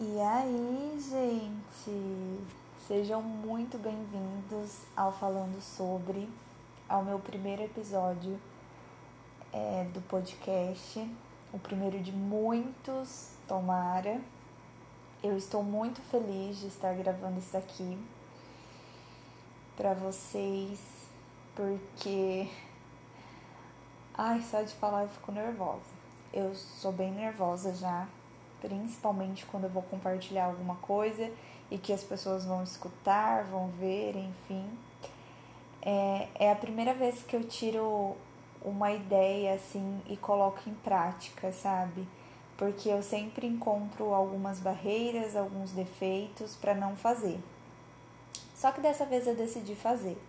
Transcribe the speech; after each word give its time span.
E 0.00 0.20
aí, 0.20 0.96
gente, 1.00 2.40
sejam 2.86 3.20
muito 3.20 3.76
bem-vindos 3.78 4.82
ao 4.96 5.10
Falando 5.10 5.60
Sobre, 5.60 6.28
ao 6.88 7.02
meu 7.02 7.18
primeiro 7.18 7.64
episódio 7.64 8.38
é, 9.52 9.88
do 9.92 10.00
podcast, 10.02 11.00
o 11.52 11.58
primeiro 11.58 11.98
de 11.98 12.12
muitos, 12.12 13.30
tomara. 13.48 14.20
Eu 15.20 15.36
estou 15.36 15.64
muito 15.64 16.00
feliz 16.02 16.58
de 16.58 16.68
estar 16.68 16.94
gravando 16.94 17.40
isso 17.40 17.56
aqui 17.56 17.98
para 19.76 19.94
vocês, 19.94 20.78
porque. 21.56 22.48
Ai, 24.14 24.42
só 24.42 24.62
de 24.62 24.74
falar 24.74 25.02
eu 25.02 25.08
fico 25.08 25.32
nervosa. 25.32 25.90
Eu 26.32 26.54
sou 26.54 26.92
bem 26.92 27.10
nervosa 27.10 27.74
já 27.74 28.06
principalmente 28.60 29.46
quando 29.46 29.64
eu 29.64 29.70
vou 29.70 29.82
compartilhar 29.82 30.46
alguma 30.46 30.76
coisa 30.76 31.30
e 31.70 31.78
que 31.78 31.92
as 31.92 32.02
pessoas 32.02 32.44
vão 32.44 32.62
escutar, 32.62 33.44
vão 33.44 33.68
ver, 33.68 34.16
enfim. 34.16 34.68
É, 35.82 36.28
é 36.34 36.52
a 36.52 36.56
primeira 36.56 36.94
vez 36.94 37.22
que 37.22 37.36
eu 37.36 37.44
tiro 37.44 38.16
uma 38.62 38.92
ideia 38.92 39.54
assim 39.54 40.00
e 40.08 40.16
coloco 40.16 40.68
em 40.68 40.74
prática, 40.74 41.52
sabe? 41.52 42.06
Porque 42.56 42.88
eu 42.88 43.02
sempre 43.02 43.46
encontro 43.46 44.12
algumas 44.12 44.58
barreiras, 44.58 45.36
alguns 45.36 45.70
defeitos 45.72 46.56
para 46.56 46.74
não 46.74 46.96
fazer. 46.96 47.38
Só 48.54 48.72
que 48.72 48.80
dessa 48.80 49.06
vez 49.06 49.26
eu 49.26 49.36
decidi 49.36 49.76
fazer. 49.76 50.20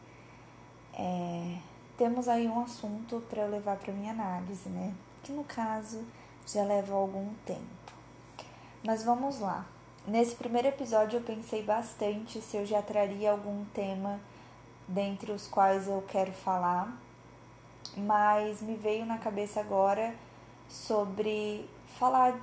É, 0.94 1.58
temos 1.98 2.28
aí 2.28 2.48
um 2.48 2.62
assunto 2.62 3.24
para 3.30 3.46
levar 3.46 3.78
para 3.78 3.92
minha 3.92 4.12
análise, 4.12 4.70
né? 4.70 4.94
Que 5.24 5.32
no 5.32 5.44
caso 5.44 6.06
já 6.46 6.64
leva 6.64 6.94
algum 6.94 7.34
tempo. 7.46 7.99
Mas 8.84 9.04
vamos 9.04 9.40
lá. 9.40 9.66
Nesse 10.08 10.36
primeiro 10.36 10.70
episódio 10.70 11.18
eu 11.18 11.24
pensei 11.24 11.62
bastante 11.62 12.42
se 12.42 12.56
eu 12.56 12.66
já 12.66 12.82
traria 12.82 13.32
algum 13.32 13.66
tema 13.66 14.20
dentre 14.88 15.32
os 15.34 15.48
quais 15.48 15.88
eu 15.88 16.02
quero 16.08 16.32
falar, 16.32 16.98
mas 17.98 18.62
me 18.62 18.76
veio 18.76 19.06
na 19.06 19.18
cabeça 19.18 19.60
agora 19.60 20.16
sobre 20.70 21.70
falar 22.00 22.40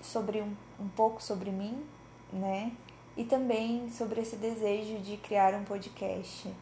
sobre 0.00 0.40
um, 0.40 0.54
um 0.78 0.88
pouco 0.88 1.20
sobre 1.22 1.50
mim, 1.50 1.84
né? 2.32 2.72
E 3.16 3.24
também 3.24 3.90
sobre 3.90 4.20
esse 4.20 4.36
desejo 4.36 4.98
de 4.98 5.16
criar 5.16 5.52
um 5.54 5.64
podcast. 5.64 6.54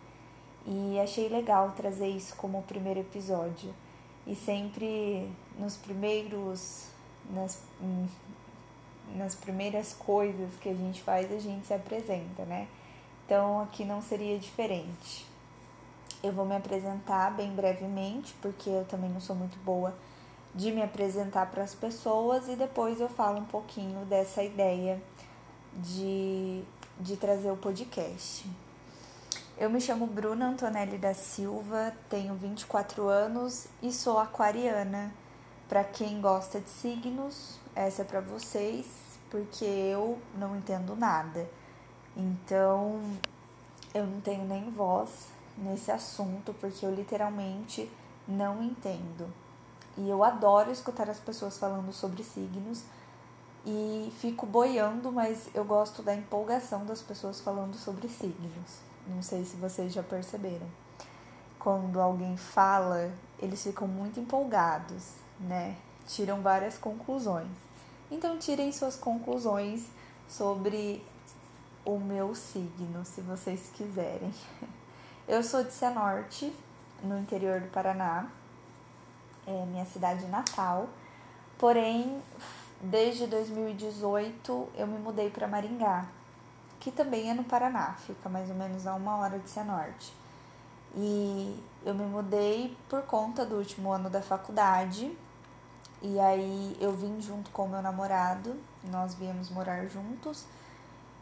E 0.66 0.98
achei 0.98 1.28
legal 1.28 1.72
trazer 1.72 2.08
isso 2.08 2.34
como 2.36 2.62
primeiro 2.62 3.00
episódio. 3.00 3.74
E 4.26 4.34
sempre 4.34 5.28
nos 5.58 5.76
primeiros 5.76 6.88
nas, 7.30 7.60
nas 9.14 9.34
primeiras 9.34 9.92
coisas 9.92 10.52
que 10.60 10.68
a 10.68 10.74
gente 10.74 11.02
faz, 11.02 11.30
a 11.32 11.38
gente 11.38 11.66
se 11.66 11.74
apresenta, 11.74 12.44
né? 12.44 12.68
Então 13.24 13.60
aqui 13.60 13.84
não 13.84 14.02
seria 14.02 14.38
diferente. 14.38 15.26
Eu 16.22 16.32
vou 16.32 16.44
me 16.44 16.56
apresentar 16.56 17.30
bem 17.32 17.50
brevemente, 17.54 18.34
porque 18.40 18.68
eu 18.68 18.84
também 18.86 19.10
não 19.10 19.20
sou 19.20 19.36
muito 19.36 19.58
boa 19.64 19.94
de 20.54 20.70
me 20.70 20.82
apresentar 20.82 21.50
para 21.50 21.64
as 21.64 21.74
pessoas 21.74 22.48
e 22.48 22.54
depois 22.54 23.00
eu 23.00 23.08
falo 23.08 23.38
um 23.38 23.44
pouquinho 23.44 24.04
dessa 24.06 24.42
ideia 24.42 25.02
de, 25.74 26.62
de 27.00 27.16
trazer 27.16 27.50
o 27.50 27.56
podcast. 27.56 28.48
Eu 29.58 29.68
me 29.70 29.80
chamo 29.80 30.06
Bruna 30.06 30.48
Antonelli 30.48 30.98
da 30.98 31.14
Silva, 31.14 31.92
tenho 32.08 32.34
24 32.34 33.08
anos 33.08 33.66
e 33.82 33.92
sou 33.92 34.18
aquariana. 34.18 35.12
Para 35.68 35.82
quem 35.82 36.20
gosta 36.20 36.60
de 36.60 36.68
signos, 36.68 37.58
essa 37.74 38.02
é 38.02 38.04
para 38.04 38.20
vocês, 38.20 38.86
porque 39.30 39.64
eu 39.64 40.18
não 40.38 40.56
entendo 40.56 40.94
nada. 40.94 41.48
Então, 42.16 43.00
eu 43.92 44.06
não 44.06 44.20
tenho 44.20 44.44
nem 44.44 44.70
voz 44.70 45.28
nesse 45.56 45.90
assunto, 45.90 46.54
porque 46.54 46.86
eu 46.86 46.94
literalmente 46.94 47.90
não 48.26 48.62
entendo. 48.62 49.32
E 49.96 50.08
eu 50.08 50.24
adoro 50.24 50.70
escutar 50.70 51.08
as 51.08 51.18
pessoas 51.18 51.58
falando 51.58 51.92
sobre 51.92 52.22
signos 52.24 52.84
e 53.64 54.12
fico 54.20 54.44
boiando, 54.44 55.10
mas 55.12 55.48
eu 55.54 55.64
gosto 55.64 56.02
da 56.02 56.14
empolgação 56.14 56.84
das 56.84 57.00
pessoas 57.00 57.40
falando 57.40 57.74
sobre 57.74 58.08
signos. 58.08 58.80
Não 59.06 59.22
sei 59.22 59.44
se 59.44 59.56
vocês 59.56 59.92
já 59.92 60.02
perceberam. 60.02 60.66
Quando 61.58 62.00
alguém 62.00 62.36
fala, 62.36 63.10
eles 63.38 63.62
ficam 63.62 63.86
muito 63.86 64.20
empolgados, 64.20 65.12
né? 65.40 65.76
Tiram 66.06 66.42
várias 66.42 66.76
conclusões. 66.78 67.56
Então, 68.10 68.38
tirem 68.38 68.70
suas 68.72 68.96
conclusões 68.96 69.86
sobre 70.28 71.04
o 71.84 71.98
meu 71.98 72.34
signo, 72.34 73.04
se 73.04 73.20
vocês 73.20 73.70
quiserem. 73.74 74.32
Eu 75.26 75.42
sou 75.42 75.64
de 75.64 75.72
Cianorte, 75.72 76.54
no 77.02 77.18
interior 77.18 77.60
do 77.60 77.68
Paraná, 77.68 78.28
é 79.46 79.64
minha 79.66 79.84
cidade 79.84 80.26
natal. 80.26 80.88
Porém, 81.58 82.20
desde 82.80 83.26
2018 83.26 84.68
eu 84.76 84.86
me 84.86 84.98
mudei 84.98 85.30
para 85.30 85.46
Maringá, 85.46 86.06
que 86.80 86.90
também 86.90 87.30
é 87.30 87.34
no 87.34 87.44
Paraná, 87.44 87.94
fica 88.06 88.28
mais 88.28 88.50
ou 88.50 88.56
menos 88.56 88.86
a 88.86 88.94
uma 88.94 89.16
hora 89.16 89.38
de 89.38 89.48
Cianorte. 89.48 90.12
E 90.96 91.58
eu 91.84 91.94
me 91.94 92.04
mudei 92.04 92.76
por 92.88 93.02
conta 93.02 93.44
do 93.44 93.56
último 93.56 93.92
ano 93.92 94.10
da 94.10 94.20
faculdade, 94.20 95.16
e 96.02 96.18
aí 96.20 96.76
eu 96.80 96.92
vim 96.92 97.20
junto 97.20 97.50
com 97.50 97.64
o 97.64 97.68
meu 97.68 97.82
namorado, 97.82 98.56
nós 98.90 99.14
viemos 99.14 99.50
morar 99.50 99.86
juntos. 99.86 100.44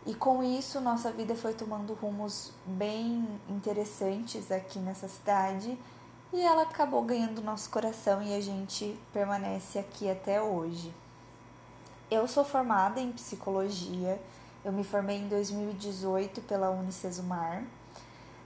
E 0.04 0.14
com 0.14 0.42
isso, 0.42 0.80
nossa 0.80 1.12
vida 1.12 1.36
foi 1.36 1.54
tomando 1.54 1.94
rumos 1.94 2.52
bem 2.66 3.40
interessantes 3.48 4.50
aqui 4.50 4.80
nessa 4.80 5.06
cidade. 5.06 5.78
E 6.32 6.40
ela 6.40 6.62
acabou 6.62 7.02
ganhando 7.02 7.42
nosso 7.42 7.70
coração 7.70 8.22
e 8.22 8.34
a 8.34 8.40
gente 8.40 8.98
permanece 9.12 9.78
aqui 9.78 10.10
até 10.10 10.42
hoje. 10.42 10.92
Eu 12.10 12.26
sou 12.26 12.44
formada 12.44 13.00
em 13.00 13.12
psicologia. 13.12 14.20
Eu 14.64 14.72
me 14.72 14.82
formei 14.82 15.18
em 15.18 15.28
2018 15.28 16.40
pela 16.42 16.70
Unicesumar. 16.70 17.62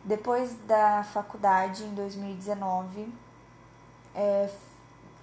Depois 0.05 0.55
da 0.67 1.05
faculdade, 1.05 1.85
em 1.85 1.95
2019, 1.95 3.13
é, 4.15 4.51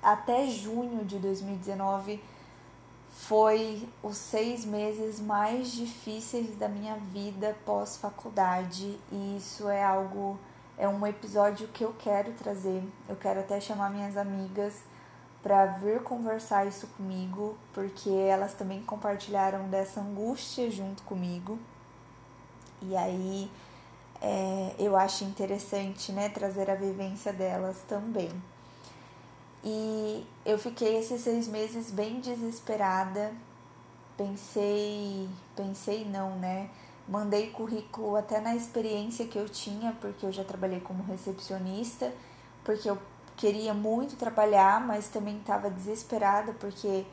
até 0.03 0.47
junho 0.47 1.06
de 1.06 1.18
2019 1.18 2.22
foi 3.09 3.88
os 4.02 4.18
seis 4.18 4.66
meses 4.66 5.19
mais 5.19 5.72
difíceis 5.72 6.56
da 6.58 6.68
minha 6.68 6.96
vida 6.96 7.56
pós-faculdade 7.66 9.00
e 9.12 9.38
isso 9.38 9.69
é 9.69 9.84
algo, 9.84 10.38
é 10.78 10.88
um 10.88 11.06
episódio 11.06 11.68
que 11.69 11.84
eu 11.84 11.94
quero 11.97 12.34
trazer. 12.34 12.84
Eu 13.08 13.16
quero 13.16 13.40
até 13.40 13.62
chamar 13.62 13.91
minhas 13.91 14.18
amigas 14.18 14.81
para 15.41 15.66
vir 15.66 16.02
conversar 16.03 16.66
isso 16.66 16.88
comigo, 16.97 17.58
porque 17.74 18.09
elas 18.09 18.53
também 18.53 18.81
compartilharam 18.81 19.68
dessa 19.70 20.02
angústia 20.02 20.72
junto 20.72 21.03
comigo. 21.03 21.59
E 22.81 22.96
aí 22.96 23.52
é, 24.22 24.74
eu 24.80 24.96
acho 24.96 25.24
interessante 25.24 26.12
né, 26.12 26.30
trazer 26.30 26.70
a 26.70 26.75
vivência 26.75 27.31
delas 27.31 27.78
também. 27.88 28.31
E 29.63 30.25
eu 30.46 30.57
fiquei 30.57 30.97
esses 30.97 31.22
seis 31.22 31.47
meses 31.47 31.90
bem 31.90 32.19
desesperada. 32.19 33.31
Pensei, 34.18 35.29
pensei 35.56 36.06
não, 36.06 36.38
né? 36.38 36.69
Mandei 37.07 37.50
currículo 37.50 38.16
até 38.16 38.40
na 38.40 38.56
experiência 38.56 39.25
que 39.25 39.38
eu 39.38 39.47
tinha, 39.47 39.96
porque 40.00 40.25
eu 40.25 40.31
já 40.31 40.44
trabalhei 40.44 40.79
como 40.79 41.03
recepcionista, 41.03 42.13
porque 42.63 42.90
eu 42.90 42.97
queria 43.35 43.73
muito 43.73 44.16
trabalhar, 44.16 44.85
mas 44.85 45.08
também 45.08 45.37
estava 45.37 45.70
desesperada, 45.70 46.53
porque 46.53 47.05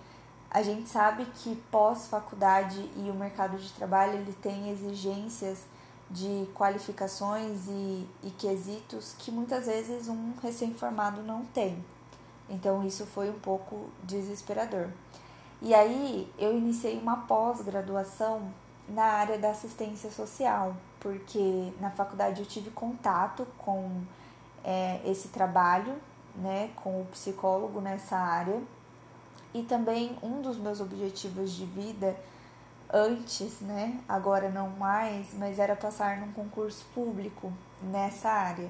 a 0.50 0.62
gente 0.62 0.88
sabe 0.88 1.24
que 1.26 1.56
pós-faculdade 1.70 2.78
e 2.96 3.10
o 3.10 3.14
mercado 3.14 3.56
de 3.56 3.72
trabalho 3.72 4.14
ele 4.14 4.32
tem 4.32 4.70
exigências 4.70 5.64
de 6.10 6.48
qualificações 6.54 7.68
e, 7.68 8.06
e 8.24 8.30
quesitos 8.36 9.14
que 9.16 9.30
muitas 9.30 9.66
vezes 9.66 10.08
um 10.08 10.32
recém-formado 10.42 11.22
não 11.22 11.44
tem. 11.44 11.82
Então 12.50 12.84
isso 12.84 13.06
foi 13.06 13.30
um 13.30 13.38
pouco 13.38 13.88
desesperador. 14.02 14.88
E 15.62 15.72
aí 15.72 16.30
eu 16.38 16.56
iniciei 16.56 16.98
uma 16.98 17.18
pós-graduação 17.18 18.52
na 18.88 19.04
área 19.04 19.38
da 19.38 19.50
assistência 19.50 20.10
social, 20.10 20.74
porque 20.98 21.72
na 21.80 21.90
faculdade 21.90 22.40
eu 22.40 22.46
tive 22.46 22.70
contato 22.70 23.46
com 23.56 24.02
é, 24.64 25.00
esse 25.04 25.28
trabalho, 25.28 25.94
né, 26.34 26.70
com 26.76 27.02
o 27.02 27.06
psicólogo 27.06 27.80
nessa 27.80 28.16
área. 28.16 28.60
E 29.54 29.62
também 29.62 30.16
um 30.22 30.40
dos 30.40 30.56
meus 30.56 30.80
objetivos 30.80 31.52
de 31.52 31.64
vida 31.64 32.16
antes, 32.92 33.60
né, 33.60 34.00
agora 34.08 34.48
não 34.48 34.70
mais, 34.70 35.34
mas 35.34 35.58
era 35.58 35.76
passar 35.76 36.18
num 36.18 36.32
concurso 36.32 36.84
público 36.94 37.52
nessa 37.82 38.30
área. 38.30 38.68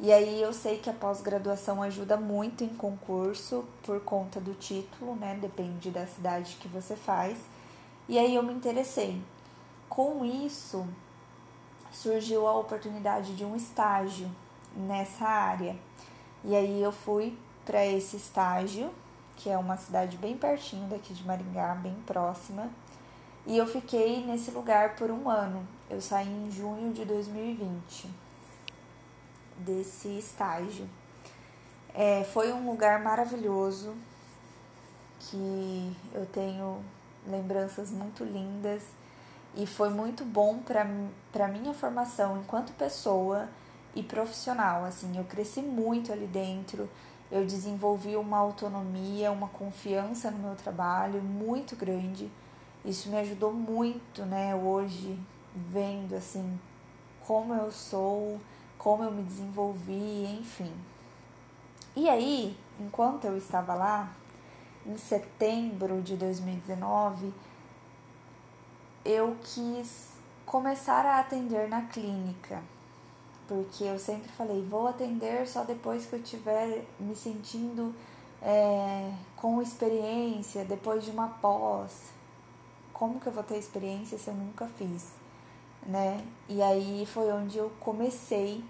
E 0.00 0.12
aí 0.12 0.40
eu 0.40 0.52
sei 0.52 0.78
que 0.78 0.88
a 0.88 0.92
pós-graduação 0.92 1.82
ajuda 1.82 2.16
muito 2.16 2.62
em 2.62 2.68
concurso 2.68 3.64
por 3.82 4.00
conta 4.00 4.40
do 4.40 4.54
título, 4.54 5.16
né? 5.16 5.36
Depende 5.40 5.90
da 5.90 6.06
cidade 6.06 6.56
que 6.60 6.68
você 6.68 6.94
faz. 6.94 7.36
E 8.08 8.16
aí 8.16 8.36
eu 8.36 8.42
me 8.44 8.52
interessei. 8.52 9.20
Com 9.88 10.24
isso, 10.24 10.86
surgiu 11.90 12.46
a 12.46 12.56
oportunidade 12.56 13.34
de 13.34 13.44
um 13.44 13.56
estágio 13.56 14.30
nessa 14.76 15.26
área. 15.26 15.74
E 16.44 16.54
aí 16.54 16.80
eu 16.80 16.92
fui 16.92 17.36
para 17.64 17.84
esse 17.84 18.16
estágio, 18.16 18.92
que 19.36 19.50
é 19.50 19.58
uma 19.58 19.76
cidade 19.76 20.16
bem 20.16 20.36
pertinho 20.36 20.86
daqui 20.88 21.12
de 21.12 21.26
Maringá, 21.26 21.74
bem 21.74 21.96
próxima. 22.06 22.70
E 23.44 23.58
eu 23.58 23.66
fiquei 23.66 24.24
nesse 24.24 24.52
lugar 24.52 24.94
por 24.94 25.10
um 25.10 25.28
ano. 25.28 25.66
Eu 25.90 26.00
saí 26.00 26.28
em 26.28 26.52
junho 26.52 26.92
de 26.92 27.04
2020 27.04 28.27
desse 29.58 30.08
estágio. 30.18 30.88
É, 31.94 32.24
foi 32.32 32.52
um 32.52 32.68
lugar 32.68 33.02
maravilhoso 33.02 33.94
que 35.20 35.96
eu 36.14 36.24
tenho 36.26 36.82
lembranças 37.26 37.90
muito 37.90 38.24
lindas 38.24 38.82
e 39.56 39.66
foi 39.66 39.90
muito 39.90 40.24
bom 40.24 40.60
para 40.60 41.48
minha 41.48 41.74
formação 41.74 42.38
enquanto 42.38 42.72
pessoa 42.72 43.48
e 43.94 44.02
profissional. 44.02 44.84
Assim, 44.84 45.16
eu 45.16 45.24
cresci 45.24 45.60
muito 45.60 46.12
ali 46.12 46.26
dentro, 46.26 46.88
eu 47.30 47.44
desenvolvi 47.44 48.16
uma 48.16 48.38
autonomia, 48.38 49.32
uma 49.32 49.48
confiança 49.48 50.30
no 50.30 50.38
meu 50.38 50.54
trabalho 50.54 51.20
muito 51.20 51.74
grande. 51.74 52.30
Isso 52.84 53.08
me 53.08 53.16
ajudou 53.18 53.52
muito, 53.52 54.24
né, 54.24 54.54
hoje, 54.54 55.18
vendo 55.54 56.14
assim 56.14 56.58
como 57.26 57.52
eu 57.52 57.70
sou, 57.70 58.40
como 58.78 59.02
eu 59.02 59.10
me 59.10 59.22
desenvolvi, 59.22 60.38
enfim. 60.40 60.72
E 61.96 62.08
aí, 62.08 62.56
enquanto 62.78 63.24
eu 63.24 63.36
estava 63.36 63.74
lá, 63.74 64.10
em 64.86 64.96
setembro 64.96 66.00
de 66.00 66.16
2019, 66.16 67.32
eu 69.04 69.36
quis 69.42 70.12
começar 70.46 71.04
a 71.04 71.18
atender 71.18 71.68
na 71.68 71.82
clínica, 71.82 72.62
porque 73.46 73.84
eu 73.84 73.98
sempre 73.98 74.28
falei, 74.28 74.62
vou 74.62 74.88
atender 74.88 75.46
só 75.46 75.64
depois 75.64 76.06
que 76.06 76.14
eu 76.14 76.20
estiver 76.20 76.84
me 76.98 77.14
sentindo 77.14 77.94
é, 78.40 79.12
com 79.36 79.60
experiência, 79.60 80.64
depois 80.64 81.04
de 81.04 81.10
uma 81.10 81.28
pós. 81.28 82.12
Como 82.92 83.20
que 83.20 83.26
eu 83.26 83.32
vou 83.32 83.44
ter 83.44 83.58
experiência 83.58 84.18
se 84.18 84.28
eu 84.28 84.34
nunca 84.34 84.66
fiz? 84.66 85.12
Né? 85.86 86.24
E 86.48 86.62
aí 86.62 87.06
foi 87.06 87.32
onde 87.32 87.58
eu 87.58 87.70
comecei 87.80 88.62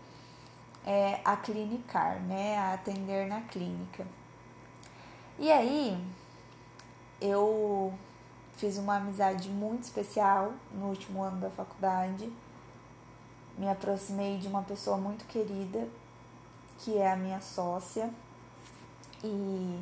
é, 0.87 1.21
a 1.25 1.37
clinicar, 1.37 2.21
né? 2.23 2.57
A 2.59 2.75
atender 2.75 3.27
na 3.27 3.41
clínica. 3.43 4.07
E 5.39 5.51
aí 5.51 5.99
eu 7.21 7.93
Fiz 8.59 8.77
uma 8.77 8.97
amizade 8.97 9.49
muito 9.49 9.85
especial 9.85 10.53
no 10.73 10.87
último 10.87 11.23
ano 11.23 11.39
da 11.39 11.49
faculdade. 11.49 12.29
Me 13.57 13.69
aproximei 13.69 14.37
de 14.39 14.49
uma 14.49 14.65
pessoa 14.65 14.97
muito 14.97 15.25
querida, 15.27 15.87
que 16.81 16.99
é 16.99 17.13
a 17.13 17.15
minha 17.15 17.41
sócia. 17.41 18.11
E 19.23 19.81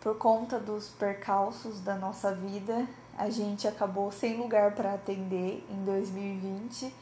por 0.00 0.18
conta 0.18 0.58
dos 0.58 0.88
percalços 0.88 1.78
da 1.78 1.94
nossa 1.94 2.34
vida, 2.34 2.84
a 3.20 3.30
gente 3.30 3.68
acabou 3.68 4.10
sem 4.10 4.36
lugar 4.36 4.72
para 4.72 4.94
atender 4.94 5.64
em 5.70 5.84
2020. 5.84 6.92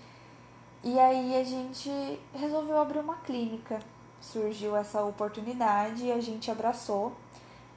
E 0.85 0.99
aí 0.99 1.41
a 1.41 1.45
gente 1.45 1.91
resolveu 2.35 2.79
abrir 2.79 2.99
uma 2.99 3.17
clínica. 3.17 3.81
Surgiu 4.21 4.77
essa 4.77 5.03
oportunidade 5.03 6.05
e 6.05 6.13
a 6.13 6.21
gente 6.21 6.51
abraçou 6.51 7.13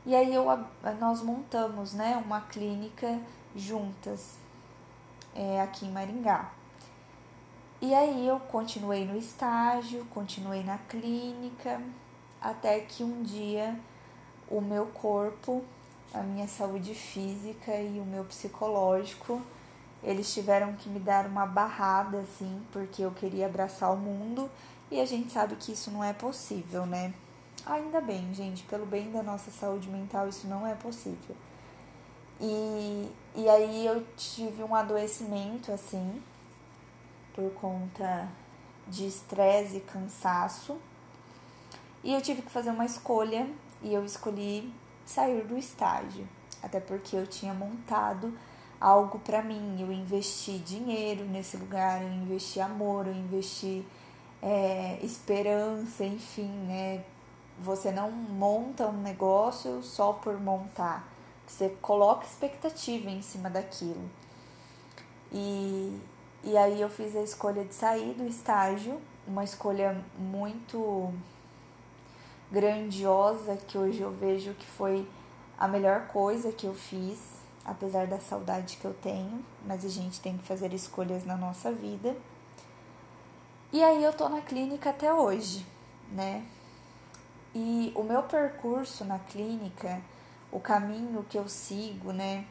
e 0.03 0.15
aí 0.15 0.33
eu, 0.33 0.45
nós 0.99 1.21
montamos 1.21 1.93
né, 1.93 2.19
uma 2.25 2.41
clínica 2.41 3.19
juntas 3.55 4.35
é, 5.35 5.61
aqui 5.61 5.85
em 5.85 5.91
Maringá. 5.91 6.49
E 7.79 7.93
aí 7.93 8.27
eu 8.27 8.39
continuei 8.39 9.05
no 9.05 9.15
estágio, 9.15 10.03
continuei 10.05 10.63
na 10.63 10.79
clínica, 10.79 11.79
até 12.41 12.79
que 12.79 13.03
um 13.03 13.21
dia 13.21 13.79
o 14.49 14.59
meu 14.59 14.87
corpo, 14.87 15.63
a 16.13 16.21
minha 16.21 16.47
saúde 16.47 16.93
física 16.93 17.75
e 17.75 17.99
o 17.99 18.05
meu 18.05 18.23
psicológico, 18.25 19.41
eles 20.03 20.33
tiveram 20.33 20.73
que 20.73 20.89
me 20.89 20.99
dar 20.99 21.25
uma 21.25 21.45
barrada 21.45 22.19
assim, 22.19 22.61
porque 22.71 23.01
eu 23.01 23.11
queria 23.11 23.45
abraçar 23.45 23.93
o 23.93 23.97
mundo 23.97 24.49
e 24.89 24.99
a 24.99 25.05
gente 25.05 25.31
sabe 25.31 25.55
que 25.55 25.71
isso 25.71 25.89
não 25.91 26.03
é 26.03 26.11
possível, 26.11 26.85
né? 26.85 27.13
Ainda 27.65 28.01
bem, 28.01 28.33
gente, 28.33 28.63
pelo 28.63 28.85
bem 28.85 29.11
da 29.11 29.21
nossa 29.21 29.51
saúde 29.51 29.87
mental, 29.87 30.27
isso 30.27 30.47
não 30.47 30.65
é 30.65 30.73
possível. 30.73 31.35
E, 32.39 33.09
e 33.35 33.47
aí 33.47 33.85
eu 33.85 34.03
tive 34.17 34.63
um 34.63 34.73
adoecimento, 34.73 35.71
assim, 35.71 36.21
por 37.35 37.53
conta 37.53 38.27
de 38.87 39.05
estresse 39.05 39.77
e 39.77 39.81
cansaço. 39.81 40.77
E 42.03 42.13
eu 42.13 42.21
tive 42.21 42.41
que 42.41 42.49
fazer 42.49 42.71
uma 42.71 42.85
escolha 42.85 43.47
e 43.83 43.93
eu 43.93 44.03
escolhi 44.03 44.73
sair 45.11 45.43
do 45.45 45.57
estágio, 45.57 46.27
até 46.63 46.79
porque 46.79 47.15
eu 47.15 47.27
tinha 47.27 47.53
montado 47.53 48.33
algo 48.79 49.19
para 49.19 49.41
mim. 49.43 49.79
Eu 49.79 49.91
investi 49.91 50.57
dinheiro 50.57 51.25
nesse 51.25 51.57
lugar, 51.57 52.01
eu 52.01 52.09
investi 52.09 52.59
amor, 52.59 53.07
eu 53.07 53.13
investi 53.13 53.85
é, 54.41 54.99
esperança, 55.03 56.03
enfim, 56.03 56.49
né? 56.67 57.03
Você 57.59 57.91
não 57.91 58.11
monta 58.11 58.87
um 58.87 59.01
negócio 59.01 59.83
só 59.83 60.13
por 60.13 60.39
montar. 60.39 61.07
Você 61.45 61.69
coloca 61.81 62.25
expectativa 62.25 63.09
em 63.09 63.21
cima 63.21 63.49
daquilo. 63.49 64.09
E, 65.31 65.99
e 66.43 66.57
aí 66.57 66.81
eu 66.81 66.89
fiz 66.89 67.15
a 67.15 67.21
escolha 67.21 67.63
de 67.63 67.73
sair 67.75 68.13
do 68.13 68.25
estágio, 68.25 68.99
uma 69.27 69.43
escolha 69.43 70.03
muito 70.17 71.13
grandiosa 72.51 73.55
que 73.55 73.77
hoje 73.77 74.01
eu 74.01 74.11
vejo 74.11 74.53
que 74.53 74.65
foi 74.65 75.07
a 75.57 75.67
melhor 75.67 76.07
coisa 76.07 76.51
que 76.51 76.67
eu 76.67 76.73
fiz, 76.73 77.19
apesar 77.63 78.07
da 78.07 78.19
saudade 78.19 78.77
que 78.77 78.85
eu 78.85 78.93
tenho, 78.93 79.43
mas 79.65 79.85
a 79.85 79.89
gente 79.89 80.19
tem 80.19 80.37
que 80.37 80.43
fazer 80.43 80.73
escolhas 80.73 81.23
na 81.23 81.37
nossa 81.37 81.71
vida. 81.71 82.15
E 83.71 83.81
aí 83.81 84.03
eu 84.03 84.11
tô 84.11 84.27
na 84.27 84.41
clínica 84.41 84.89
até 84.89 85.13
hoje, 85.13 85.65
né? 86.11 86.45
E 87.55 87.91
o 87.95 88.03
meu 88.03 88.23
percurso 88.23 89.05
na 89.05 89.19
clínica, 89.19 90.01
o 90.51 90.59
caminho 90.59 91.25
que 91.29 91.37
eu 91.37 91.47
sigo, 91.47 92.11
né, 92.11 92.45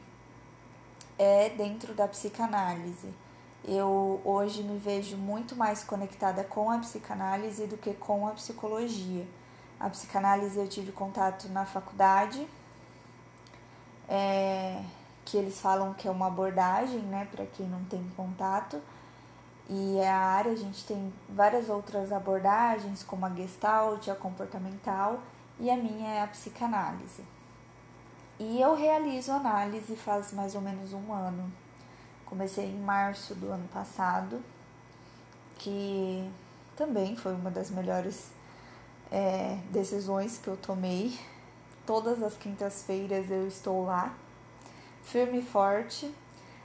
é 1.18 1.50
dentro 1.50 1.94
da 1.94 2.08
psicanálise. 2.08 3.08
Eu 3.64 4.20
hoje 4.24 4.62
me 4.62 4.78
vejo 4.78 5.16
muito 5.16 5.54
mais 5.54 5.84
conectada 5.84 6.42
com 6.44 6.70
a 6.70 6.78
psicanálise 6.78 7.66
do 7.66 7.76
que 7.76 7.92
com 7.92 8.26
a 8.26 8.30
psicologia. 8.30 9.26
A 9.80 9.88
psicanálise 9.88 10.58
eu 10.58 10.68
tive 10.68 10.92
contato 10.92 11.48
na 11.48 11.64
faculdade, 11.64 12.46
é, 14.08 14.82
que 15.24 15.36
eles 15.36 15.58
falam 15.58 15.94
que 15.94 16.06
é 16.06 16.10
uma 16.10 16.26
abordagem, 16.26 17.00
né, 17.00 17.26
para 17.32 17.46
quem 17.46 17.66
não 17.66 17.82
tem 17.84 18.06
contato 18.16 18.80
e 19.72 19.98
é 19.98 20.10
a 20.10 20.18
área, 20.18 20.50
a 20.50 20.56
gente 20.56 20.84
tem 20.84 21.12
várias 21.28 21.68
outras 21.68 22.10
abordagens, 22.10 23.04
como 23.04 23.24
a 23.24 23.30
gestalt, 23.30 24.08
a 24.08 24.16
comportamental, 24.16 25.20
e 25.60 25.70
a 25.70 25.76
minha 25.76 26.08
é 26.08 26.22
a 26.22 26.26
psicanálise. 26.26 27.22
E 28.40 28.60
eu 28.60 28.74
realizo 28.74 29.30
análise 29.30 29.94
faz 29.94 30.32
mais 30.32 30.56
ou 30.56 30.60
menos 30.60 30.92
um 30.92 31.12
ano. 31.12 31.52
Comecei 32.26 32.64
em 32.64 32.80
março 32.80 33.32
do 33.36 33.52
ano 33.52 33.68
passado, 33.68 34.42
que 35.56 36.28
também 36.74 37.14
foi 37.14 37.32
uma 37.32 37.50
das 37.50 37.70
melhores 37.70 38.32
é, 39.10 39.58
decisões 39.70 40.38
que 40.38 40.48
eu 40.48 40.56
tomei. 40.56 41.18
Todas 41.86 42.22
as 42.22 42.36
quintas-feiras 42.36 43.30
eu 43.30 43.48
estou 43.48 43.84
lá, 43.84 44.14
firme 45.02 45.40
e 45.40 45.42
forte. 45.42 46.12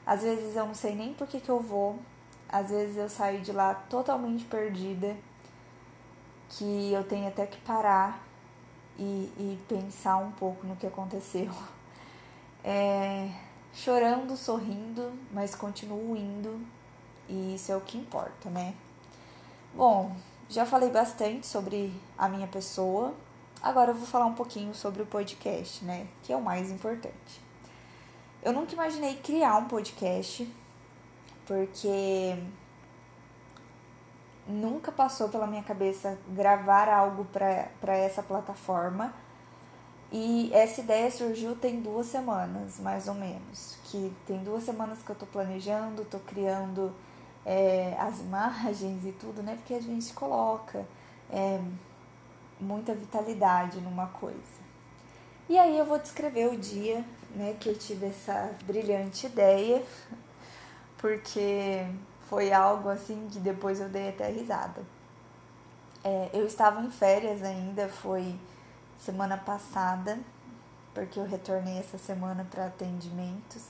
Às 0.05 0.21
vezes 0.21 0.55
eu 0.55 0.65
não 0.67 0.75
sei 0.75 0.95
nem 0.95 1.13
por 1.13 1.27
que, 1.27 1.39
que 1.39 1.49
eu 1.49 1.59
vou, 1.59 1.99
às 2.47 2.69
vezes 2.69 2.95
eu 2.97 3.09
saio 3.09 3.41
de 3.41 3.51
lá 3.51 3.73
totalmente 3.73 4.45
perdida, 4.45 5.15
que 6.49 6.93
eu 6.93 7.03
tenho 7.03 7.27
até 7.27 7.47
que 7.47 7.59
parar 7.61 8.23
e, 8.97 9.03
e 9.37 9.59
pensar 9.67 10.17
um 10.17 10.31
pouco 10.31 10.65
no 10.65 10.75
que 10.75 10.87
aconteceu. 10.87 11.51
É, 12.67 13.29
chorando, 13.75 14.35
sorrindo, 14.35 15.13
mas 15.31 15.53
continuo 15.53 16.17
indo 16.17 16.59
e 17.29 17.53
isso 17.53 17.71
é 17.71 17.77
o 17.77 17.81
que 17.81 17.95
importa, 17.95 18.49
né? 18.49 18.73
Bom, 19.75 20.15
já 20.49 20.65
falei 20.65 20.89
bastante 20.89 21.47
sobre 21.47 21.93
a 22.17 22.29
minha 22.29 22.47
pessoa, 22.47 23.13
agora 23.61 23.91
eu 23.91 23.95
vou 23.95 24.05
falar 24.05 24.25
um 24.25 24.35
pouquinho 24.35 24.73
sobre 24.73 25.01
o 25.01 25.05
podcast, 25.05 25.83
né? 25.83 26.07
Que 26.23 26.31
é 26.31 26.35
o 26.35 26.41
mais 26.41 26.69
importante. 26.71 27.41
Eu 28.43 28.53
nunca 28.53 28.73
imaginei 28.73 29.15
criar 29.15 29.57
um 29.57 29.65
podcast 29.65 30.47
porque 31.47 32.37
nunca 34.47 34.91
passou 34.91 35.29
pela 35.29 35.47
minha 35.47 35.63
cabeça 35.63 36.17
gravar 36.29 36.89
algo 36.89 37.25
para 37.25 37.95
essa 37.97 38.21
plataforma. 38.21 39.13
E 40.11 40.51
essa 40.53 40.81
ideia 40.81 41.09
surgiu 41.09 41.55
tem 41.55 41.81
duas 41.81 42.05
semanas, 42.07 42.79
mais 42.79 43.07
ou 43.07 43.15
menos. 43.15 43.77
Que 43.85 44.13
tem 44.27 44.43
duas 44.43 44.63
semanas 44.63 44.99
que 45.01 45.09
eu 45.09 45.15
tô 45.15 45.25
planejando, 45.25 46.05
tô 46.05 46.19
criando 46.19 46.93
é, 47.45 47.95
as 47.99 48.19
imagens 48.19 49.05
e 49.05 49.11
tudo, 49.11 49.43
né? 49.43 49.55
Porque 49.55 49.73
a 49.73 49.81
gente 49.81 50.13
coloca 50.13 50.85
é, 51.29 51.61
muita 52.59 52.93
vitalidade 52.93 53.79
numa 53.81 54.07
coisa. 54.07 54.65
E 55.47 55.59
aí 55.59 55.77
eu 55.77 55.85
vou 55.85 55.99
descrever 55.99 56.47
o 56.47 56.57
dia, 56.57 57.05
né, 57.35 57.55
que 57.59 57.69
eu 57.69 57.77
tive 57.77 58.07
essa 58.07 58.51
brilhante 58.65 59.27
ideia, 59.27 59.83
porque 60.97 61.85
foi 62.27 62.51
algo 62.51 62.89
assim 62.89 63.27
que 63.31 63.39
depois 63.39 63.79
eu 63.79 63.87
dei 63.87 64.09
até 64.09 64.27
risada. 64.29 64.81
É, 66.03 66.29
eu 66.33 66.47
estava 66.47 66.81
em 66.81 66.89
férias 66.89 67.43
ainda, 67.43 67.87
foi 67.87 68.35
semana 68.97 69.37
passada, 69.37 70.17
porque 70.95 71.19
eu 71.19 71.25
retornei 71.25 71.77
essa 71.77 71.97
semana 71.97 72.47
para 72.49 72.65
atendimentos. 72.65 73.67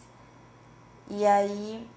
E 1.10 1.25
aí 1.25 1.89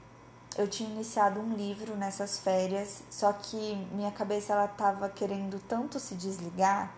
eu 0.57 0.67
tinha 0.67 0.89
iniciado 0.91 1.41
um 1.41 1.55
livro 1.55 1.97
nessas 1.97 2.39
férias, 2.39 3.03
só 3.11 3.33
que 3.33 3.77
minha 3.93 4.11
cabeça 4.11 4.53
ela 4.53 4.65
estava 4.65 5.09
querendo 5.09 5.61
tanto 5.69 6.01
se 6.01 6.15
desligar 6.15 6.93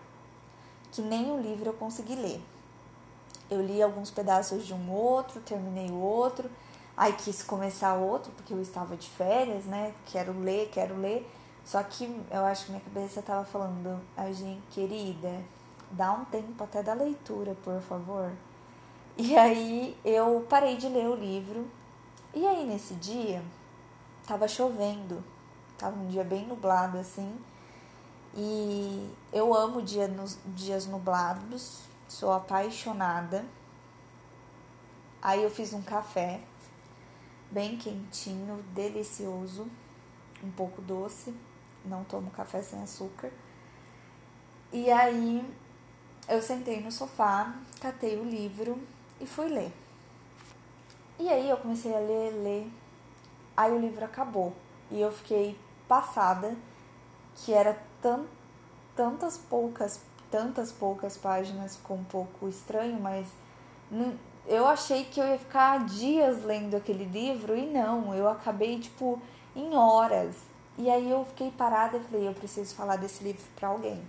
que 0.91 1.01
nem 1.01 1.31
o 1.31 1.39
livro 1.39 1.69
eu 1.69 1.73
consegui 1.73 2.15
ler. 2.15 2.41
Eu 3.49 3.61
li 3.61 3.81
alguns 3.81 4.11
pedaços 4.11 4.65
de 4.65 4.73
um 4.73 4.91
outro, 4.91 5.41
terminei 5.41 5.89
o 5.89 5.99
outro, 5.99 6.49
aí 6.95 7.13
quis 7.13 7.43
começar 7.43 7.93
outro 7.95 8.31
porque 8.33 8.53
eu 8.53 8.61
estava 8.61 8.95
de 8.95 9.09
férias, 9.09 9.65
né? 9.65 9.93
Quero 10.05 10.37
ler, 10.39 10.69
quero 10.71 10.95
ler. 10.97 11.29
Só 11.63 11.81
que 11.83 12.05
eu 12.29 12.45
acho 12.45 12.65
que 12.65 12.71
minha 12.71 12.83
cabeça 12.83 13.19
estava 13.19 13.45
falando, 13.45 14.01
a 14.17 14.31
gente 14.31 14.61
querida, 14.71 15.43
dá 15.91 16.11
um 16.11 16.25
tempo 16.25 16.63
até 16.63 16.81
da 16.81 16.93
leitura, 16.93 17.55
por 17.63 17.81
favor. 17.81 18.31
E 19.17 19.37
aí 19.37 19.97
eu 20.03 20.45
parei 20.49 20.77
de 20.77 20.87
ler 20.87 21.07
o 21.07 21.15
livro. 21.15 21.67
E 22.33 22.47
aí 22.47 22.65
nesse 22.65 22.93
dia 22.95 23.43
tava 24.25 24.47
chovendo, 24.47 25.21
tava 25.77 25.99
um 25.99 26.07
dia 26.07 26.23
bem 26.23 26.47
nublado 26.47 26.97
assim. 26.97 27.37
E 28.33 29.13
eu 29.33 29.53
amo 29.53 29.81
dia 29.81 30.07
nos, 30.07 30.39
dias 30.45 30.85
nublados, 30.85 31.81
sou 32.07 32.31
apaixonada. 32.31 33.45
Aí 35.21 35.43
eu 35.43 35.49
fiz 35.49 35.73
um 35.73 35.81
café 35.81 36.39
bem 37.51 37.77
quentinho, 37.77 38.63
delicioso, 38.73 39.67
um 40.41 40.51
pouco 40.51 40.81
doce. 40.81 41.35
Não 41.83 42.05
tomo 42.05 42.31
café 42.31 42.61
sem 42.61 42.81
açúcar. 42.81 43.29
E 44.71 44.89
aí 44.89 45.45
eu 46.29 46.41
sentei 46.41 46.79
no 46.79 46.93
sofá, 46.93 47.53
catei 47.81 48.17
o 48.17 48.23
livro 48.23 48.81
e 49.19 49.25
fui 49.25 49.49
ler. 49.49 49.73
E 51.21 51.29
aí 51.29 51.47
eu 51.47 51.57
comecei 51.57 51.95
a 51.95 51.99
ler, 51.99 52.31
ler. 52.43 52.67
Aí 53.55 53.71
o 53.71 53.79
livro 53.79 54.03
acabou 54.03 54.53
e 54.89 54.99
eu 54.99 55.11
fiquei 55.11 55.55
passada 55.87 56.55
que 57.35 57.53
era 57.53 57.77
tan, 58.01 58.25
tantas 58.95 59.37
poucas, 59.37 60.01
tantas 60.31 60.71
poucas 60.71 61.17
páginas, 61.17 61.75
ficou 61.75 61.97
um 61.97 62.03
pouco 62.03 62.49
estranho, 62.49 62.99
mas 62.99 63.27
eu 64.47 64.67
achei 64.67 65.05
que 65.05 65.19
eu 65.19 65.27
ia 65.27 65.37
ficar 65.37 65.85
dias 65.85 66.43
lendo 66.43 66.75
aquele 66.75 67.05
livro 67.05 67.55
e 67.55 67.67
não, 67.67 68.15
eu 68.15 68.27
acabei 68.27 68.79
tipo 68.79 69.21
em 69.55 69.75
horas. 69.75 70.35
E 70.75 70.89
aí 70.89 71.07
eu 71.07 71.23
fiquei 71.25 71.51
parada 71.51 71.97
e 71.97 72.03
falei, 72.03 72.27
eu 72.27 72.33
preciso 72.33 72.73
falar 72.73 72.95
desse 72.95 73.23
livro 73.23 73.43
para 73.55 73.67
alguém 73.67 74.01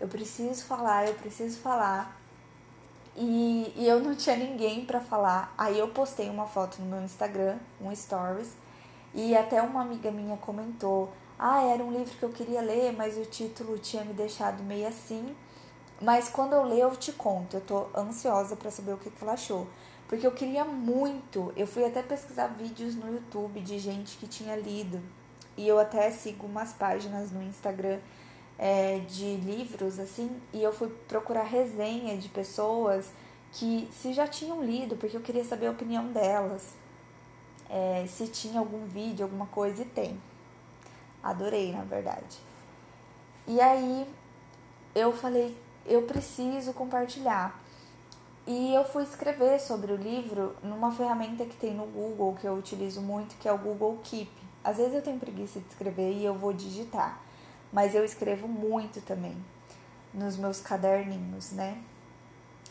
eu 0.00 0.08
preciso 0.08 0.64
falar, 0.64 1.06
eu 1.06 1.14
preciso 1.14 1.60
falar. 1.60 2.18
E, 3.16 3.72
e 3.76 3.86
eu 3.88 4.00
não 4.00 4.14
tinha 4.14 4.36
ninguém 4.36 4.84
para 4.84 5.00
falar. 5.00 5.52
Aí 5.58 5.78
eu 5.78 5.88
postei 5.88 6.28
uma 6.28 6.46
foto 6.46 6.80
no 6.80 6.86
meu 6.86 7.02
Instagram, 7.02 7.58
um 7.80 7.94
stories, 7.94 8.52
e 9.14 9.36
até 9.36 9.60
uma 9.60 9.82
amiga 9.82 10.10
minha 10.10 10.36
comentou: 10.36 11.12
"Ah, 11.38 11.62
era 11.62 11.82
um 11.82 11.92
livro 11.92 12.16
que 12.16 12.22
eu 12.22 12.30
queria 12.30 12.60
ler, 12.60 12.92
mas 12.92 13.16
o 13.16 13.24
título 13.24 13.78
tinha 13.78 14.04
me 14.04 14.12
deixado 14.14 14.62
meio 14.62 14.86
assim". 14.88 15.34
Mas 16.00 16.30
quando 16.30 16.54
eu 16.54 16.64
ler 16.64 16.80
eu 16.80 16.96
te 16.96 17.12
conto. 17.12 17.56
Eu 17.56 17.60
tô 17.60 17.86
ansiosa 17.94 18.56
para 18.56 18.70
saber 18.70 18.94
o 18.94 18.96
que, 18.98 19.10
que 19.10 19.22
ela 19.22 19.34
achou, 19.34 19.66
porque 20.08 20.26
eu 20.26 20.32
queria 20.32 20.64
muito. 20.64 21.52
Eu 21.56 21.66
fui 21.66 21.84
até 21.84 22.02
pesquisar 22.02 22.48
vídeos 22.48 22.94
no 22.94 23.12
YouTube 23.12 23.60
de 23.60 23.78
gente 23.78 24.16
que 24.16 24.26
tinha 24.26 24.56
lido. 24.56 25.00
E 25.56 25.68
eu 25.68 25.78
até 25.78 26.10
sigo 26.10 26.46
umas 26.46 26.72
páginas 26.72 27.30
no 27.30 27.42
Instagram 27.42 27.98
é, 28.62 28.98
de 29.08 29.36
livros, 29.36 29.98
assim, 29.98 30.30
e 30.52 30.62
eu 30.62 30.70
fui 30.70 30.88
procurar 31.08 31.44
resenha 31.44 32.18
de 32.18 32.28
pessoas 32.28 33.10
que 33.52 33.88
se 33.90 34.12
já 34.12 34.26
tinham 34.26 34.62
lido, 34.62 34.96
porque 34.96 35.16
eu 35.16 35.22
queria 35.22 35.42
saber 35.42 35.68
a 35.68 35.70
opinião 35.70 36.08
delas. 36.08 36.74
É, 37.70 38.04
se 38.06 38.26
tinha 38.28 38.60
algum 38.60 38.84
vídeo, 38.84 39.24
alguma 39.24 39.46
coisa, 39.46 39.80
e 39.80 39.86
tem. 39.86 40.20
Adorei, 41.22 41.72
na 41.72 41.84
verdade. 41.84 42.36
E 43.46 43.58
aí 43.62 44.06
eu 44.94 45.10
falei, 45.10 45.56
eu 45.86 46.02
preciso 46.02 46.74
compartilhar. 46.74 47.58
E 48.46 48.74
eu 48.74 48.84
fui 48.84 49.04
escrever 49.04 49.58
sobre 49.58 49.90
o 49.90 49.96
livro 49.96 50.54
numa 50.62 50.92
ferramenta 50.92 51.46
que 51.46 51.56
tem 51.56 51.72
no 51.72 51.86
Google, 51.86 52.36
que 52.38 52.46
eu 52.46 52.54
utilizo 52.54 53.00
muito, 53.00 53.36
que 53.36 53.48
é 53.48 53.52
o 53.52 53.58
Google 53.58 53.98
Keep. 54.04 54.30
Às 54.62 54.76
vezes 54.76 54.92
eu 54.92 55.02
tenho 55.02 55.18
preguiça 55.18 55.60
de 55.60 55.68
escrever 55.68 56.12
e 56.12 56.24
eu 56.26 56.34
vou 56.34 56.52
digitar 56.52 57.29
mas 57.72 57.94
eu 57.94 58.04
escrevo 58.04 58.48
muito 58.48 59.00
também 59.00 59.36
nos 60.12 60.36
meus 60.36 60.60
caderninhos, 60.60 61.52
né? 61.52 61.82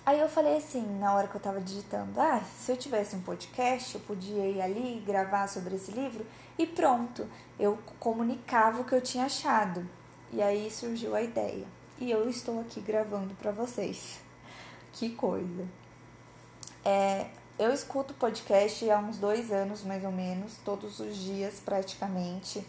Aí 0.06 0.20
eu 0.20 0.28
falei 0.28 0.58
assim, 0.58 0.82
na 1.00 1.14
hora 1.14 1.28
que 1.28 1.36
eu 1.36 1.42
tava 1.42 1.62
digitando, 1.62 2.20
ah, 2.20 2.42
se 2.58 2.72
eu 2.72 2.78
tivesse 2.78 3.16
um 3.16 3.22
podcast, 3.22 3.94
eu 3.94 4.02
podia 4.02 4.46
ir 4.48 4.62
ali 4.62 5.04
gravar 5.06 5.48
sobre 5.48 5.76
esse 5.76 5.92
livro 5.92 6.26
e 6.58 6.66
pronto, 6.66 7.28
eu 7.60 7.78
comunicava 8.00 8.82
o 8.82 8.86
que 8.86 8.94
eu 8.94 9.02
tinha 9.02 9.26
achado. 9.26 9.88
E 10.32 10.42
aí 10.42 10.70
surgiu 10.72 11.16
a 11.16 11.22
ideia. 11.22 11.66
E 12.00 12.10
eu 12.10 12.30
estou 12.30 12.60
aqui 12.62 12.82
gravando 12.82 13.34
para 13.36 13.52
vocês. 13.52 14.20
Que 14.92 15.12
coisa. 15.12 15.68
É, 16.84 17.28
eu 17.60 17.72
escuto 17.72 18.14
podcast 18.16 18.90
há 18.90 18.98
uns 18.98 19.18
dois 19.18 19.52
anos, 19.52 19.84
mais 19.84 20.04
ou 20.04 20.12
menos, 20.12 20.58
todos 20.66 21.00
os 21.00 21.16
dias 21.16 21.62
praticamente. 21.64 22.66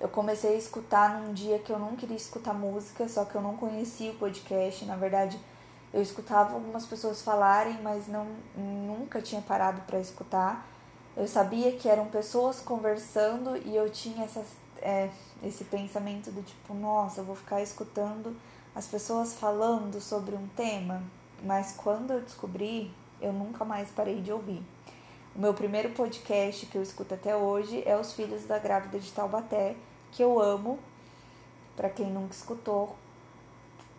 Eu 0.00 0.08
comecei 0.08 0.54
a 0.54 0.58
escutar 0.58 1.20
num 1.20 1.32
dia 1.32 1.58
que 1.58 1.72
eu 1.72 1.78
não 1.78 1.96
queria 1.96 2.16
escutar 2.16 2.54
música, 2.54 3.08
só 3.08 3.24
que 3.24 3.34
eu 3.34 3.42
não 3.42 3.56
conhecia 3.56 4.12
o 4.12 4.14
podcast. 4.14 4.84
Na 4.84 4.94
verdade, 4.94 5.38
eu 5.92 6.00
escutava 6.00 6.54
algumas 6.54 6.86
pessoas 6.86 7.22
falarem, 7.22 7.80
mas 7.82 8.06
não 8.06 8.26
nunca 8.56 9.20
tinha 9.20 9.40
parado 9.40 9.80
para 9.82 9.98
escutar. 9.98 10.66
Eu 11.16 11.26
sabia 11.26 11.72
que 11.72 11.88
eram 11.88 12.06
pessoas 12.06 12.60
conversando 12.60 13.56
e 13.56 13.74
eu 13.74 13.90
tinha 13.90 14.24
essa, 14.24 14.44
é, 14.80 15.10
esse 15.42 15.64
pensamento 15.64 16.30
do 16.30 16.42
tipo, 16.42 16.74
nossa, 16.74 17.20
eu 17.20 17.24
vou 17.24 17.34
ficar 17.34 17.60
escutando 17.60 18.36
as 18.74 18.86
pessoas 18.86 19.34
falando 19.34 20.00
sobre 20.00 20.36
um 20.36 20.46
tema. 20.56 21.02
Mas 21.42 21.72
quando 21.76 22.12
eu 22.12 22.20
descobri, 22.20 22.92
eu 23.20 23.32
nunca 23.32 23.64
mais 23.64 23.90
parei 23.90 24.20
de 24.20 24.30
ouvir. 24.32 24.62
O 25.34 25.40
meu 25.40 25.54
primeiro 25.54 25.90
podcast 25.90 26.66
que 26.66 26.76
eu 26.76 26.82
escuto 26.82 27.14
até 27.14 27.34
hoje 27.34 27.82
é 27.86 27.96
Os 27.96 28.12
Filhos 28.12 28.44
da 28.44 28.58
Grávida 28.58 28.98
de 28.98 29.10
Taubaté, 29.12 29.76
que 30.12 30.22
eu 30.22 30.40
amo. 30.40 30.78
Para 31.76 31.88
quem 31.88 32.10
nunca 32.10 32.34
escutou, 32.34 32.96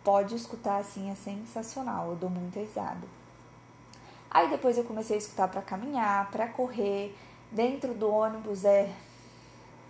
pode 0.04 0.34
escutar 0.34 0.78
assim, 0.78 1.10
é 1.10 1.14
sensacional. 1.14 2.10
Eu 2.10 2.16
dou 2.16 2.30
muita 2.30 2.60
risada. 2.60 3.06
Aí 4.30 4.48
depois 4.48 4.78
eu 4.78 4.84
comecei 4.84 5.16
a 5.16 5.18
escutar 5.18 5.48
para 5.48 5.62
caminhar, 5.62 6.30
para 6.30 6.46
correr. 6.46 7.16
Dentro 7.50 7.94
do 7.94 8.08
ônibus 8.08 8.64
é, 8.64 8.94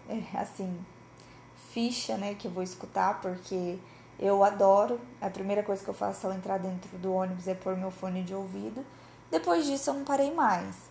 é 0.08 0.38
assim, 0.38 0.82
ficha, 1.72 2.16
né, 2.16 2.34
que 2.34 2.48
eu 2.48 2.50
vou 2.50 2.62
escutar 2.62 3.20
porque 3.20 3.78
eu 4.18 4.42
adoro. 4.42 5.00
A 5.20 5.28
primeira 5.28 5.62
coisa 5.62 5.82
que 5.82 5.90
eu 5.90 5.94
faço 5.94 6.26
ao 6.26 6.32
entrar 6.32 6.58
dentro 6.58 6.96
do 6.98 7.12
ônibus 7.12 7.46
é 7.48 7.54
pôr 7.54 7.76
meu 7.76 7.90
fone 7.90 8.22
de 8.22 8.34
ouvido. 8.34 8.84
Depois 9.30 9.66
disso 9.66 9.90
eu 9.90 9.94
não 9.94 10.04
parei 10.04 10.32
mais. 10.32 10.89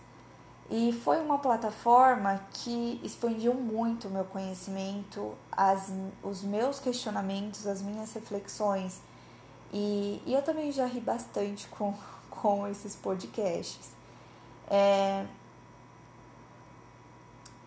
E 0.70 0.92
foi 0.92 1.20
uma 1.20 1.36
plataforma 1.38 2.40
que 2.52 3.00
expandiu 3.02 3.52
muito 3.52 4.06
o 4.06 4.10
meu 4.10 4.24
conhecimento, 4.24 5.34
as, 5.50 5.92
os 6.22 6.44
meus 6.44 6.78
questionamentos, 6.78 7.66
as 7.66 7.82
minhas 7.82 8.12
reflexões. 8.12 9.00
E, 9.72 10.22
e 10.24 10.32
eu 10.32 10.42
também 10.42 10.70
já 10.70 10.86
ri 10.86 11.00
bastante 11.00 11.66
com, 11.66 11.92
com 12.30 12.68
esses 12.68 12.94
podcasts. 12.94 13.90
É, 14.68 15.26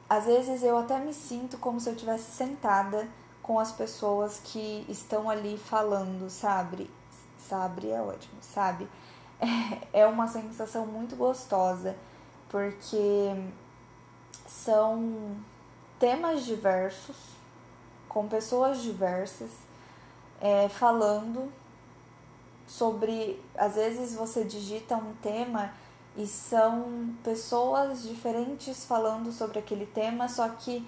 às 0.09 0.23
vezes 0.23 0.63
eu 0.63 0.77
até 0.77 0.97
me 0.97 1.13
sinto 1.13 1.57
como 1.57 1.81
se 1.81 1.89
eu 1.89 1.97
tivesse 1.97 2.31
sentada 2.31 3.09
com 3.41 3.59
as 3.59 3.73
pessoas 3.73 4.39
que 4.41 4.85
estão 4.87 5.29
ali 5.29 5.57
falando, 5.57 6.29
sabe? 6.29 6.89
Sabe 7.37 7.89
é 7.89 8.01
ótimo, 8.01 8.37
sabe? 8.41 8.87
É, 9.93 10.03
é 10.03 10.07
uma 10.07 10.25
sensação 10.25 10.85
muito 10.85 11.17
gostosa 11.17 11.97
porque 12.53 13.33
são 14.45 15.35
temas 15.97 16.45
diversos, 16.45 17.15
com 18.07 18.27
pessoas 18.27 18.83
diversas, 18.83 19.49
é, 20.39 20.69
falando 20.69 21.51
sobre. 22.67 23.41
Às 23.55 23.73
vezes 23.73 24.13
você 24.13 24.43
digita 24.43 24.95
um 24.95 25.15
tema 25.15 25.73
e 26.15 26.27
são 26.27 27.15
pessoas 27.23 28.03
diferentes 28.03 28.85
falando 28.85 29.31
sobre 29.31 29.57
aquele 29.57 29.87
tema, 29.87 30.29
só 30.29 30.47
que 30.49 30.87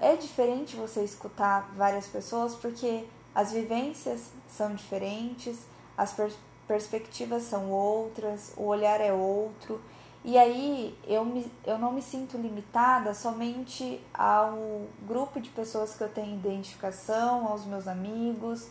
é 0.00 0.16
diferente 0.16 0.74
você 0.74 1.04
escutar 1.04 1.70
várias 1.76 2.06
pessoas 2.06 2.54
porque 2.54 3.04
as 3.34 3.52
vivências 3.52 4.30
são 4.48 4.74
diferentes, 4.74 5.58
as 5.98 6.14
per 6.14 6.32
perspectivas 6.66 7.42
são 7.42 7.70
outras, 7.70 8.54
o 8.56 8.64
olhar 8.64 9.02
é 9.02 9.12
outro. 9.12 9.78
E 10.24 10.36
aí 10.36 10.98
eu, 11.06 11.24
me, 11.24 11.50
eu 11.64 11.78
não 11.78 11.92
me 11.92 12.02
sinto 12.02 12.36
limitada 12.36 13.14
somente 13.14 14.00
ao 14.12 14.86
grupo 15.02 15.40
de 15.40 15.48
pessoas 15.50 15.94
que 15.94 16.02
eu 16.02 16.08
tenho 16.08 16.36
identificação, 16.36 17.46
aos 17.46 17.64
meus 17.64 17.86
amigos, 17.86 18.68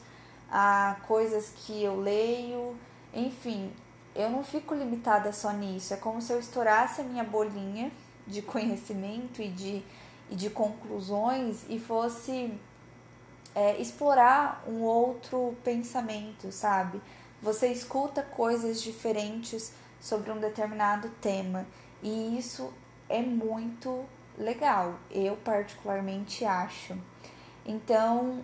a 0.52 0.98
coisas 1.08 1.54
que 1.56 1.84
eu 1.84 2.00
leio, 2.00 2.76
enfim, 3.14 3.72
eu 4.16 4.30
não 4.30 4.44
fico 4.44 4.74
limitada 4.74 5.32
só 5.32 5.52
nisso. 5.52 5.94
É 5.94 5.98
como 5.98 6.22
se 6.22 6.34
eu 6.34 6.40
estourasse 6.40 7.02
a 7.02 7.04
minha 7.04 7.24
bolinha 7.24 7.92
de 8.26 8.42
conhecimento 8.42 9.42
e 9.42 9.48
de, 9.48 9.84
e 10.30 10.36
de 10.36 10.50
conclusões 10.50 11.66
e 11.70 11.80
fosse 11.80 12.54
é, 13.56 13.80
explorar 13.80 14.64
um 14.68 14.82
outro 14.82 15.56
pensamento, 15.64 16.52
sabe? 16.52 17.02
Você 17.42 17.68
escuta 17.68 18.22
coisas 18.22 18.82
diferentes 18.82 19.72
sobre 20.08 20.32
um 20.32 20.40
determinado 20.40 21.10
tema. 21.22 21.68
E 22.02 22.38
isso 22.38 22.74
é 23.10 23.22
muito 23.22 24.06
legal, 24.38 24.96
eu 25.12 25.36
particularmente 25.38 26.46
acho. 26.46 26.98
Então, 27.66 28.42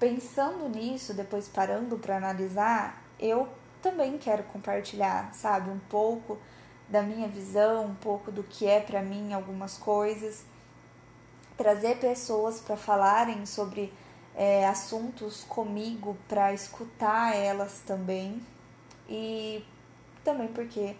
pensando 0.00 0.68
nisso, 0.68 1.12
depois 1.12 1.46
parando 1.46 1.98
para 1.98 2.16
analisar, 2.16 3.02
eu 3.20 3.48
também 3.82 4.16
quero 4.16 4.42
compartilhar, 4.44 5.32
sabe, 5.34 5.70
um 5.70 5.78
pouco 5.78 6.38
da 6.88 7.02
minha 7.02 7.28
visão, 7.28 7.84
um 7.84 7.94
pouco 7.94 8.32
do 8.32 8.42
que 8.42 8.66
é 8.66 8.80
para 8.80 9.02
mim 9.02 9.34
algumas 9.34 9.76
coisas, 9.76 10.44
trazer 11.56 11.98
pessoas 11.98 12.60
para 12.60 12.76
falarem 12.76 13.44
sobre 13.44 13.92
é, 14.34 14.66
assuntos 14.66 15.44
comigo, 15.44 16.16
para 16.26 16.54
escutar 16.54 17.36
elas 17.36 17.82
também. 17.84 18.40
E 19.08 19.62
também 20.28 20.48
porque 20.48 20.94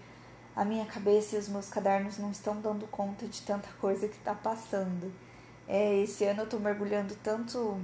a 0.56 0.64
minha 0.64 0.86
cabeça 0.86 1.36
e 1.36 1.38
os 1.38 1.48
meus 1.48 1.68
cadernos 1.68 2.16
não 2.16 2.30
estão 2.30 2.58
dando 2.60 2.86
conta 2.86 3.26
de 3.26 3.42
tanta 3.42 3.68
coisa 3.78 4.08
que 4.08 4.16
está 4.16 4.34
passando. 4.34 5.12
É, 5.68 5.98
esse 5.98 6.24
ano 6.24 6.42
eu 6.42 6.48
tô 6.48 6.58
mergulhando 6.58 7.14
tanto 7.22 7.78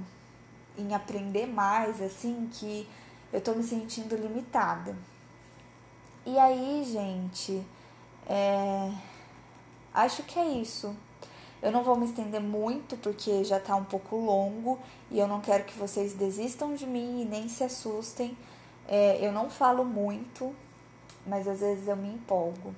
em 0.75 0.93
aprender 0.95 1.45
mais, 1.45 2.01
assim, 2.01 2.49
que 2.51 2.89
eu 3.31 3.39
tô 3.39 3.53
me 3.53 3.61
sentindo 3.61 4.15
limitada. 4.15 4.95
E 6.25 6.35
aí, 6.39 6.83
gente, 6.83 7.63
é... 8.27 8.91
acho 9.93 10.23
que 10.23 10.39
é 10.39 10.47
isso. 10.47 10.95
Eu 11.61 11.71
não 11.71 11.83
vou 11.83 11.95
me 11.95 12.05
estender 12.05 12.41
muito 12.41 12.97
porque 12.97 13.43
já 13.43 13.59
tá 13.59 13.75
um 13.75 13.85
pouco 13.85 14.15
longo 14.15 14.79
e 15.11 15.19
eu 15.19 15.27
não 15.27 15.41
quero 15.41 15.63
que 15.63 15.77
vocês 15.77 16.13
desistam 16.13 16.73
de 16.73 16.87
mim 16.87 17.21
e 17.21 17.25
nem 17.25 17.47
se 17.47 17.63
assustem. 17.63 18.35
É, 18.87 19.23
eu 19.25 19.31
não 19.31 19.49
falo 19.49 19.85
muito, 19.85 20.53
mas 21.25 21.47
às 21.47 21.59
vezes 21.59 21.87
eu 21.87 21.95
me 21.95 22.09
empolgo. 22.09 22.73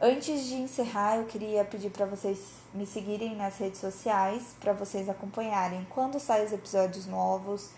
Antes 0.00 0.46
de 0.46 0.54
encerrar, 0.54 1.16
eu 1.16 1.24
queria 1.24 1.64
pedir 1.64 1.90
para 1.90 2.06
vocês 2.06 2.38
me 2.72 2.86
seguirem 2.86 3.34
nas 3.34 3.58
redes 3.58 3.80
sociais, 3.80 4.54
para 4.60 4.72
vocês 4.72 5.08
acompanharem 5.08 5.86
quando 5.90 6.20
saem 6.20 6.46
os 6.46 6.52
episódios 6.52 7.06
novos, 7.06 7.70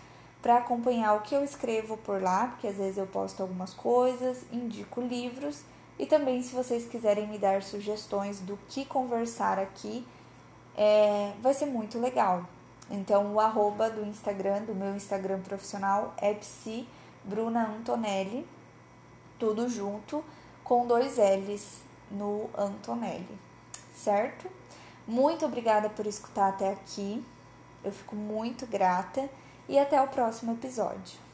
para 0.43 0.57
acompanhar 0.59 1.15
o 1.15 1.21
que 1.21 1.35
eu 1.35 1.43
escrevo 1.43 1.97
por 1.99 2.21
lá, 2.23 2.49
porque 2.49 2.67
às 2.67 2.77
vezes 2.77 2.99
eu 2.99 3.07
posto 3.07 3.43
algumas 3.43 3.73
coisas, 3.73 4.45
indico 4.53 5.01
livros 5.01 5.63
e 5.99 6.07
também 6.07 6.43
se 6.43 6.55
vocês 6.55 6.87
quiserem 6.87 7.27
me 7.27 7.39
dar 7.39 7.63
sugestões 7.63 8.41
do 8.41 8.59
que 8.69 8.87
conversar 8.87 9.59
aqui, 9.59 10.07
é, 10.77 11.33
vai 11.43 11.53
ser 11.53 11.67
muito 11.67 11.99
legal. 11.99 12.45
Então 12.91 13.35
o 13.35 13.41
arroba 13.41 13.91
do 13.91 14.05
Instagram, 14.05 14.63
do 14.63 14.75
meu 14.75 14.97
Instagram 14.97 15.41
profissional 15.41 16.15
é 16.17 16.33
psi 16.35 16.89
Bruna 17.23 17.67
Antonelli, 17.67 18.47
tudo 19.41 19.69
junto, 19.69 20.23
com 20.63 20.87
dois 20.87 21.17
L's 21.17 21.81
no 22.11 22.49
Antonelli, 22.57 23.39
certo? 23.95 24.49
Muito 25.09 25.45
obrigada 25.47 25.89
por 25.89 26.07
escutar 26.07 26.51
até 26.51 26.71
aqui. 26.71 27.25
Eu 27.83 27.91
fico 27.91 28.15
muito 28.15 28.67
grata 28.67 29.29
e 29.69 29.79
até 29.79 30.01
o 30.01 30.07
próximo 30.07 30.53
episódio. 30.53 31.30